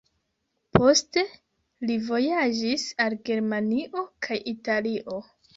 [0.77, 1.23] Poste
[1.91, 5.25] li vojaĝis al Germanio kaj Italio.